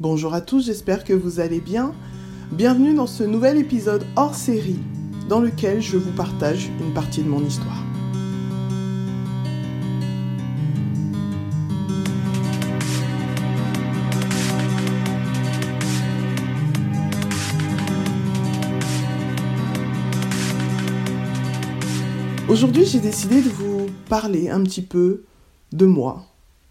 [0.00, 1.92] Bonjour à tous, j'espère que vous allez bien.
[2.52, 4.78] Bienvenue dans ce nouvel épisode hors série
[5.28, 7.82] dans lequel je vous partage une partie de mon histoire.
[22.48, 25.24] Aujourd'hui, j'ai décidé de vous parler un petit peu
[25.72, 26.24] de moi,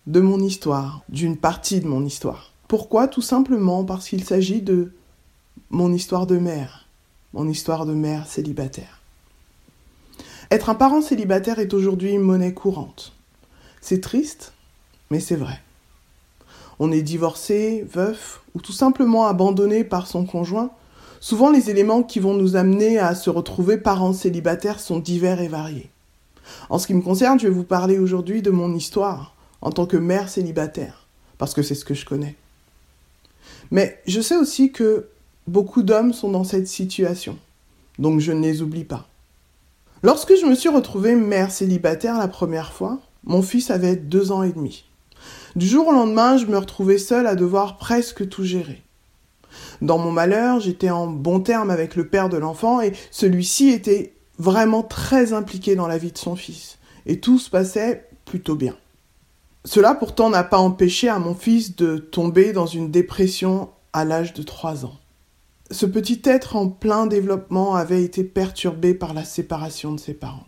[0.05, 2.53] de mon histoire, d'une partie de mon histoire.
[2.67, 4.91] Pourquoi Tout simplement parce qu'il s'agit de
[5.69, 6.87] mon histoire de mère,
[7.33, 9.01] mon histoire de mère célibataire.
[10.51, 13.13] Être un parent célibataire est aujourd'hui une monnaie courante.
[13.79, 14.51] C'est triste,
[15.11, 15.61] mais c'est vrai.
[16.79, 20.71] On est divorcé, veuf ou tout simplement abandonné par son conjoint.
[21.21, 25.47] Souvent les éléments qui vont nous amener à se retrouver parents célibataires sont divers et
[25.47, 25.89] variés.
[26.69, 29.85] En ce qui me concerne, je vais vous parler aujourd'hui de mon histoire en tant
[29.85, 32.35] que mère célibataire, parce que c'est ce que je connais.
[33.71, 35.07] Mais je sais aussi que
[35.47, 37.37] beaucoup d'hommes sont dans cette situation,
[37.99, 39.07] donc je ne les oublie pas.
[40.03, 44.43] Lorsque je me suis retrouvée mère célibataire la première fois, mon fils avait deux ans
[44.43, 44.85] et demi.
[45.55, 48.81] Du jour au lendemain, je me retrouvais seule à devoir presque tout gérer.
[49.81, 54.13] Dans mon malheur, j'étais en bon terme avec le père de l'enfant et celui-ci était
[54.37, 56.77] vraiment très impliqué dans la vie de son fils.
[57.05, 58.75] Et tout se passait plutôt bien.
[59.67, 64.33] Cela pourtant n'a pas empêché à mon fils de tomber dans une dépression à l'âge
[64.33, 64.95] de 3 ans.
[65.71, 70.47] Ce petit être en plein développement avait été perturbé par la séparation de ses parents.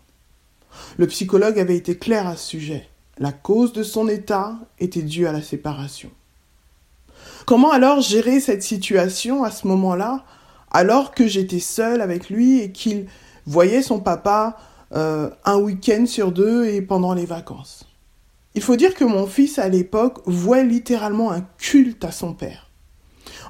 [0.96, 2.88] Le psychologue avait été clair à ce sujet.
[3.18, 6.10] La cause de son état était due à la séparation.
[7.44, 10.24] Comment alors gérer cette situation à ce moment-là,
[10.70, 13.04] alors que j'étais seule avec lui et qu'il
[13.44, 14.56] voyait son papa
[14.94, 17.84] euh, un week-end sur deux et pendant les vacances?
[18.54, 22.70] Il faut dire que mon fils à l'époque vouait littéralement un culte à son père.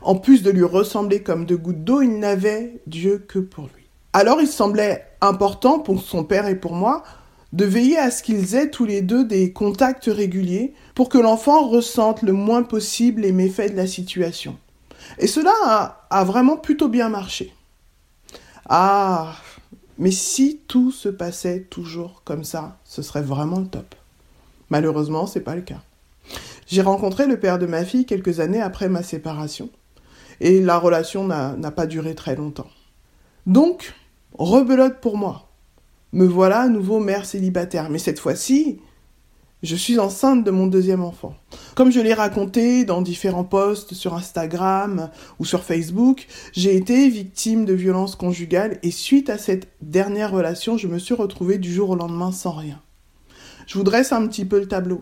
[0.02, 3.86] En plus de lui ressembler comme deux gouttes d'eau, il n'avait Dieu que pour lui.
[4.12, 7.02] Alors il semblait important pour son père et pour moi
[7.52, 11.68] de veiller à ce qu'ils aient tous les deux des contacts réguliers pour que l'enfant
[11.68, 14.56] ressente le moins possible les méfaits de la situation.
[15.18, 17.52] Et cela a, a vraiment plutôt bien marché.
[18.68, 19.34] Ah,
[19.98, 23.94] mais si tout se passait toujours comme ça, ce serait vraiment le top.
[24.70, 25.82] Malheureusement, c'est pas le cas.
[26.66, 29.68] J'ai rencontré le père de ma fille quelques années après ma séparation,
[30.40, 32.70] et la relation n'a pas duré très longtemps.
[33.46, 33.94] Donc,
[34.38, 35.48] rebelote pour moi.
[36.12, 38.80] Me voilà à nouveau mère célibataire, mais cette fois-ci,
[39.62, 41.34] je suis enceinte de mon deuxième enfant.
[41.74, 47.64] Comme je l'ai raconté dans différents posts sur Instagram ou sur Facebook, j'ai été victime
[47.64, 51.90] de violences conjugales et suite à cette dernière relation, je me suis retrouvée du jour
[51.90, 52.80] au lendemain sans rien.
[53.70, 55.00] Je vous dresse un petit peu le tableau.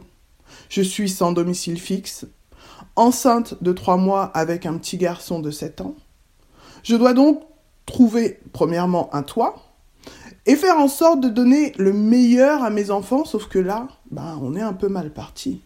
[0.69, 2.27] Je suis sans domicile fixe,
[2.97, 5.95] enceinte de trois mois avec un petit garçon de 7 ans.
[6.83, 7.41] Je dois donc
[7.87, 9.57] trouver premièrement un toit
[10.45, 14.39] et faire en sorte de donner le meilleur à mes enfants, sauf que là, ben,
[14.43, 15.63] on est un peu mal parti.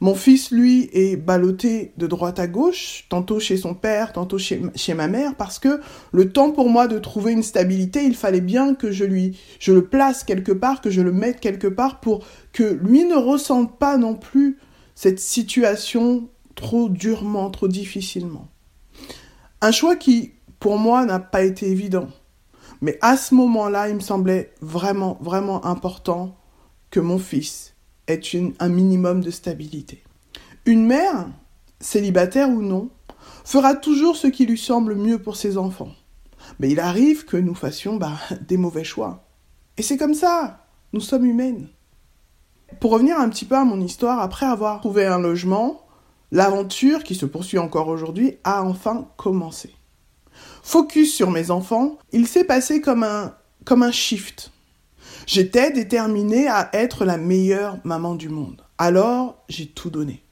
[0.00, 4.94] Mon fils, lui, est ballotté de droite à gauche, tantôt chez son père, tantôt chez,
[4.94, 5.80] ma mère, parce que
[6.12, 9.72] le temps pour moi de trouver une stabilité, il fallait bien que je lui, je
[9.72, 13.78] le place quelque part, que je le mette quelque part pour que lui ne ressente
[13.78, 14.56] pas non plus
[14.94, 18.48] cette situation trop durement, trop difficilement.
[19.60, 22.08] Un choix qui, pour moi, n'a pas été évident.
[22.80, 26.38] Mais à ce moment-là, il me semblait vraiment, vraiment important
[26.90, 27.69] que mon fils
[28.58, 30.02] un minimum de stabilité.
[30.66, 31.28] Une mère,
[31.80, 32.90] célibataire ou non,
[33.44, 35.92] fera toujours ce qui lui semble mieux pour ses enfants.
[36.58, 39.24] Mais il arrive que nous fassions bah, des mauvais choix.
[39.76, 41.68] Et c'est comme ça, nous sommes humaines.
[42.80, 45.86] Pour revenir un petit peu à mon histoire, après avoir trouvé un logement,
[46.30, 49.74] l'aventure qui se poursuit encore aujourd'hui a enfin commencé.
[50.62, 53.34] Focus sur mes enfants, il s'est passé comme un,
[53.64, 54.52] comme un shift.
[55.32, 58.64] J'étais déterminée à être la meilleure maman du monde.
[58.78, 60.24] Alors, j'ai tout donné.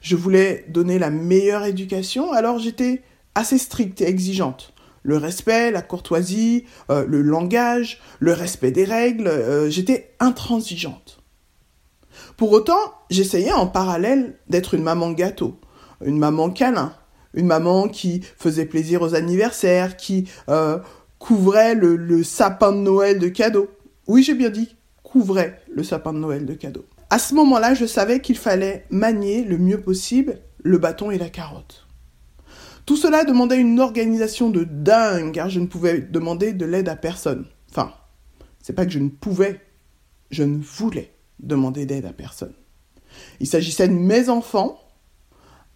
[0.00, 3.02] Je voulais donner la meilleure éducation, alors j'étais
[3.34, 4.74] assez stricte et exigeante.
[5.02, 11.20] Le respect, la courtoisie, euh, le langage, le respect des règles, euh, j'étais intransigeante.
[12.36, 15.58] Pour autant, j'essayais en parallèle d'être une maman gâteau,
[16.04, 16.94] une maman câlin,
[17.34, 20.78] une maman qui faisait plaisir aux anniversaires, qui euh,
[21.18, 23.68] couvrait le sapin de Noël de cadeaux.
[24.12, 26.84] Oui, j'ai bien dit, couvrait le sapin de Noël de cadeaux.
[27.08, 31.30] À ce moment-là, je savais qu'il fallait manier le mieux possible le bâton et la
[31.30, 31.88] carotte.
[32.84, 36.96] Tout cela demandait une organisation de dingue, car je ne pouvais demander de l'aide à
[36.96, 37.46] personne.
[37.70, 37.94] Enfin,
[38.62, 39.62] c'est pas que je ne pouvais,
[40.30, 42.52] je ne voulais demander d'aide à personne.
[43.40, 44.78] Il s'agissait de mes enfants,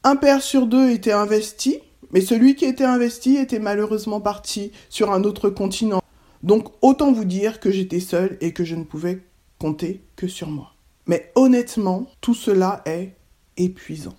[0.04, 1.78] Un père sur deux était investi,
[2.10, 6.02] mais celui qui était investi était malheureusement parti sur un autre continent.
[6.42, 9.22] Donc autant vous dire que j'étais seule et que je ne pouvais
[9.58, 10.72] compter que sur moi.
[11.06, 13.12] Mais honnêtement, tout cela est
[13.56, 14.16] épuisant.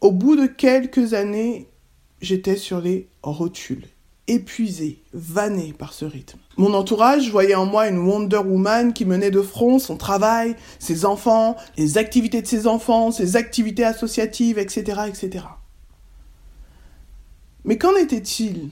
[0.00, 1.68] Au bout de quelques années,
[2.20, 3.86] j'étais sur les rotules,
[4.26, 6.38] épuisé, vanné par ce rythme.
[6.56, 11.04] Mon entourage voyait en moi une Wonder Woman qui menait de front son travail, ses
[11.04, 15.44] enfants, les activités de ses enfants, ses activités associatives, etc., etc.
[17.64, 18.70] Mais qu'en était-il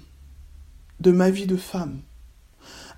[1.00, 2.00] de ma vie de femme?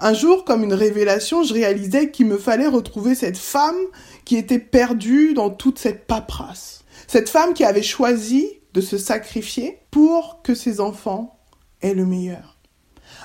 [0.01, 3.77] Un jour, comme une révélation, je réalisais qu'il me fallait retrouver cette femme
[4.25, 6.85] qui était perdue dans toute cette paperasse.
[7.09, 11.39] Cette femme qui avait choisi de se sacrifier pour que ses enfants
[11.83, 12.59] aient le meilleur.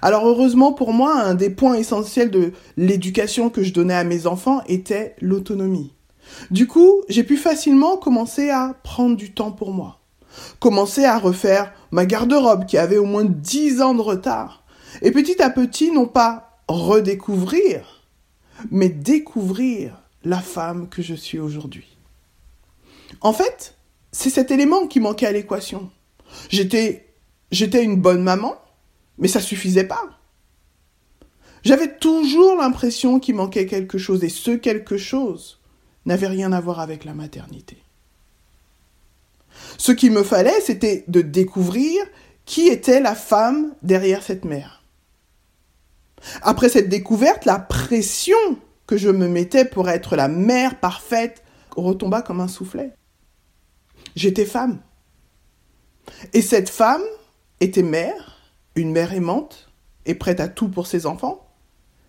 [0.02, 4.26] Alors heureusement pour moi, un des points essentiels de l'éducation que je donnais à mes
[4.26, 5.94] enfants était l'autonomie.
[6.50, 10.00] Du coup, j'ai pu facilement commencer à prendre du temps pour moi.
[10.60, 14.64] Commencer à refaire ma garde-robe qui avait au moins dix ans de retard.
[15.02, 18.08] Et petit à petit, non pas redécouvrir,
[18.72, 21.98] mais découvrir la femme que je suis aujourd'hui.
[23.22, 23.76] En fait,
[24.12, 25.90] c'est cet élément qui manquait à l'équation.
[26.50, 27.14] J'étais,
[27.52, 28.56] j'étais une bonne maman,
[29.18, 30.20] mais ça suffisait pas.
[31.64, 35.60] J'avais toujours l'impression qu'il manquait quelque chose, et ce quelque chose
[36.06, 37.78] n'avait rien à voir avec la maternité.
[39.78, 42.04] Ce qu'il me fallait, c'était de découvrir
[42.46, 44.83] qui était la femme derrière cette mère.
[46.42, 48.38] Après cette découverte, la pression
[48.88, 51.44] que je me mettais pour être la mère parfaite
[51.76, 52.94] retomba comme un soufflet.
[54.16, 54.80] J'étais femme.
[56.34, 57.04] Et cette femme
[57.60, 58.38] était mère,
[58.76, 59.72] une mère aimante
[60.06, 61.48] et prête à tout pour ses enfants,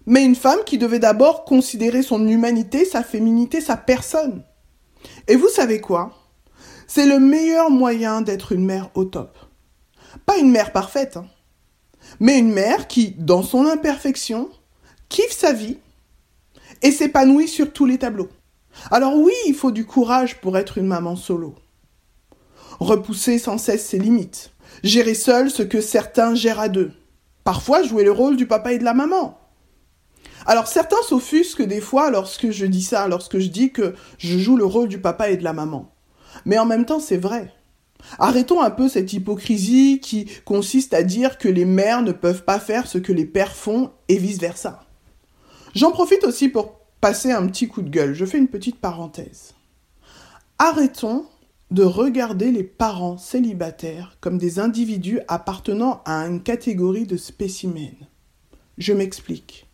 [0.06, 4.44] mais une femme qui devait d'abord considérer son humanité, sa féminité, sa personne.
[5.28, 6.12] Et vous savez quoi?
[6.86, 9.38] C'est le meilleur moyen d'être une mère au top.
[10.26, 11.26] Pas une mère parfaite, hein,
[12.20, 14.48] mais une mère qui, dans son imperfection,
[15.08, 15.78] kiffe sa vie
[16.82, 18.28] et s'épanouit sur tous les tableaux.
[18.90, 21.54] Alors oui, il faut du courage pour être une maman solo.
[22.80, 24.50] Repousser sans cesse ses limites.
[24.82, 26.92] Gérer seul ce que certains gèrent à deux.
[27.44, 29.38] Parfois jouer le rôle du papa et de la maman.
[30.46, 34.56] Alors certains s'offusquent des fois lorsque je dis ça, lorsque je dis que je joue
[34.56, 35.94] le rôle du papa et de la maman.
[36.44, 37.52] Mais en même temps, c'est vrai.
[38.18, 42.60] Arrêtons un peu cette hypocrisie qui consiste à dire que les mères ne peuvent pas
[42.60, 44.84] faire ce que les pères font et vice-versa.
[45.74, 48.14] J'en profite aussi pour passer un petit coup de gueule.
[48.14, 49.54] Je fais une petite parenthèse.
[50.58, 51.26] Arrêtons
[51.70, 58.06] de regarder les parents célibataires comme des individus appartenant à une catégorie de spécimens.
[58.78, 59.66] Je m'explique.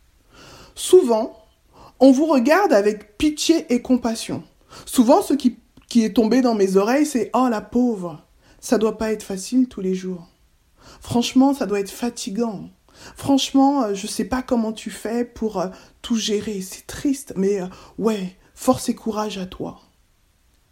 [0.75, 1.37] Souvent,
[1.99, 4.43] on vous regarde avec pitié et compassion.
[4.87, 5.59] Souvent, ce qui,
[5.91, 8.25] qui est tombé dans mes oreilles, c'est Oh la pauvre,
[8.61, 10.29] ça doit pas être facile tous les jours.
[11.01, 12.71] Franchement, ça doit être fatigant.
[13.17, 15.67] Franchement, euh, je sais pas comment tu fais pour euh,
[16.01, 16.61] tout gérer.
[16.61, 17.67] C'est triste, mais euh,
[17.99, 19.81] ouais, force et courage à toi.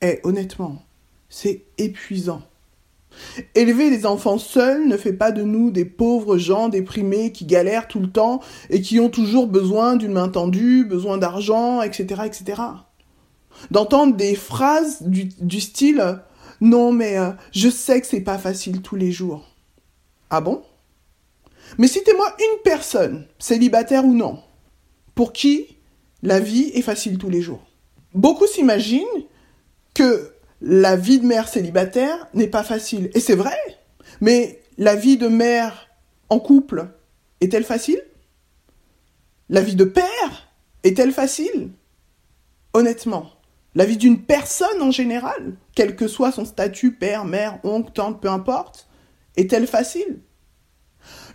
[0.01, 0.83] Et honnêtement,
[1.29, 2.43] c'est épuisant.
[3.57, 7.89] Élever des enfants seuls ne fait pas de nous des pauvres gens déprimés qui galèrent
[7.89, 8.41] tout le temps
[8.71, 12.63] et qui ont toujours besoin d'une main tendue, besoin d'argent, etc., etc.
[13.71, 16.21] D'entendre des phrases du, style
[16.61, 17.17] non mais
[17.53, 19.47] je sais que c'est pas facile tous les jours.
[20.31, 20.63] Ah bon?
[21.77, 24.43] Mais citez-moi une personne, célibataire ou non,
[25.15, 25.77] pour qui
[26.23, 27.63] la vie est facile tous les jours.
[28.15, 29.05] Beaucoup s'imaginent
[29.95, 33.11] que la vie de mère célibataire n'est pas facile.
[33.15, 33.57] Et c'est vrai.
[34.21, 35.89] Mais la vie de mère
[36.31, 36.89] en couple
[37.41, 38.03] est-elle facile?
[39.49, 41.71] La vie de père est-elle facile?
[42.75, 43.31] Honnêtement,
[43.79, 48.21] la vie d'une personne en général, quel que soit son statut, père, mère, oncle, tante,
[48.21, 48.89] peu importe,
[49.37, 50.19] est-elle facile?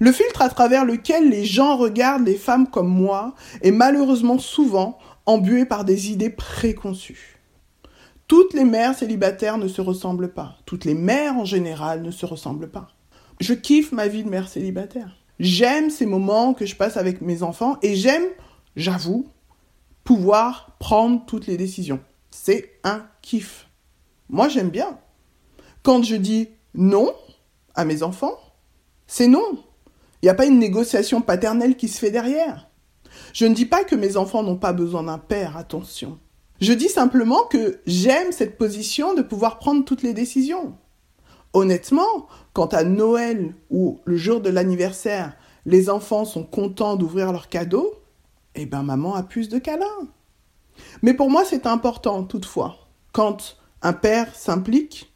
[0.02, 4.98] Le filtre à travers lequel les gens regardent les femmes comme moi est malheureusement souvent
[5.26, 7.40] embué par des idées préconçues.
[8.28, 10.58] Toutes les mères célibataires ne se ressemblent pas.
[10.66, 12.90] Toutes les mères en général ne se ressemblent pas.
[13.40, 15.16] Je kiffe ma vie de mère célibataire.
[15.40, 18.26] J'aime ces moments que je passe avec mes enfants et j'aime,
[18.76, 19.30] j'avoue,
[20.04, 22.02] pouvoir prendre toutes les décisions.
[22.36, 23.70] C'est un kiff.
[24.28, 24.98] Moi, j'aime bien.
[25.84, 27.14] Quand je dis non
[27.76, 28.38] à mes enfants,
[29.06, 29.64] c'est non.
[30.22, 32.70] Il n'y a pas une négociation paternelle qui se fait derrière.
[33.34, 36.18] Je ne dis pas que mes enfants n'ont pas besoin d'un père, attention.
[36.60, 40.76] Je dis simplement que j'aime cette position de pouvoir prendre toutes les décisions.
[41.54, 45.38] Honnêtement, quant à Noël ou le jour de l'anniversaire,
[45.68, 47.94] les enfants sont contents d'ouvrir leurs cadeaux,
[48.56, 50.08] eh ben maman a plus de câlins.
[51.02, 52.78] Mais pour moi, c'est important toutefois,
[53.12, 55.14] quand un père s'implique,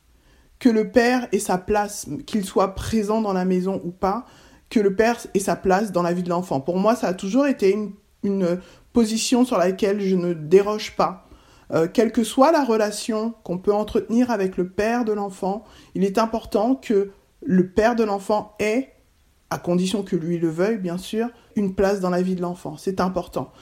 [0.60, 4.26] que le père ait sa place, qu'il soit présent dans la maison ou pas,
[4.70, 6.60] que le père ait sa place dans la vie de l'enfant.
[6.60, 7.72] Pour moi, ça a toujours été
[8.24, 8.60] une,
[8.94, 11.28] position sur laquelle je ne déroge pas.
[11.72, 16.04] Euh, quelle que soit la relation qu'on peut entretenir avec le père de l'enfant, il
[16.04, 17.12] est important que
[17.46, 18.92] le père de l'enfant ait,
[19.52, 22.76] à condition que lui le veuille bien sûr, une place dans la vie de l'enfant.
[22.76, 23.54] C'est important.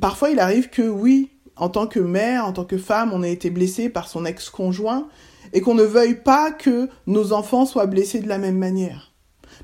[0.00, 3.32] Parfois il arrive que oui, en tant que mère, en tant que femme, on ait
[3.32, 5.08] été blessé par son ex-conjoint
[5.52, 9.12] et qu'on ne veuille pas que nos enfants soient blessés de la même manière.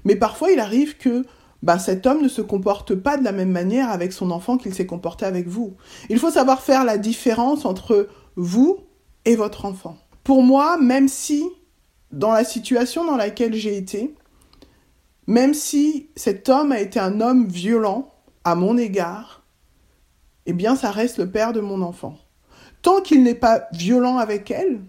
[0.04, 1.24] Mais parfois il arrive que
[1.62, 4.74] bah, cet homme ne se comporte pas de la même manière avec son enfant qu'il
[4.74, 5.76] s'est comporté avec vous.
[6.08, 8.78] Il faut savoir faire la différence entre vous
[9.24, 9.98] et votre enfant.
[10.22, 11.44] Pour moi, même si,
[12.12, 14.14] dans la situation dans laquelle j'ai été,
[15.26, 19.37] même si cet homme a été un homme violent à mon égard,
[20.48, 22.18] eh bien, ça reste le père de mon enfant.
[22.82, 24.80] Tant qu'il n'est pas violent avec elle,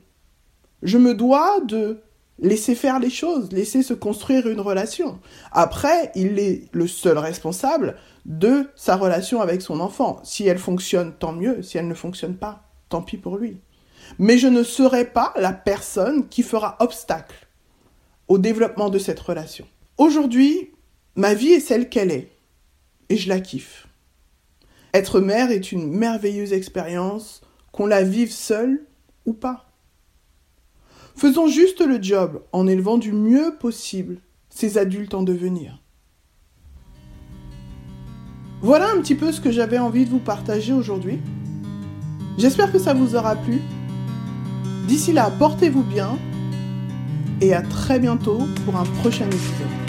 [0.84, 2.02] je me dois de
[2.42, 5.20] Laissez faire les choses, laissez se construire une relation.
[5.52, 10.22] Après, il est le seul responsable de sa relation avec son enfant.
[10.24, 11.62] Si elle fonctionne, tant mieux.
[11.62, 13.60] Si elle ne fonctionne pas, tant pis pour lui.
[14.20, 17.48] Mais je ne serai pas la personne qui fera obstacle
[18.30, 19.68] au développement de cette relation.
[19.98, 20.72] Aujourd'hui,
[21.16, 22.32] ma vie est celle qu'elle est.
[23.10, 23.89] Et je la kiffe.
[24.94, 27.42] Être mère est une merveilleuse expérience,
[27.72, 28.86] qu'on la vive seule
[29.26, 29.70] ou pas.
[31.16, 34.20] Faisons juste le job en élevant du mieux possible
[34.50, 35.82] ces adultes en devenir.
[38.62, 41.20] Voilà un petit peu ce que j'avais envie de vous partager aujourd'hui.
[42.38, 43.62] J'espère que ça vous aura plu.
[44.88, 46.18] D'ici là, portez-vous bien
[47.42, 49.89] et à très bientôt pour un prochain épisode.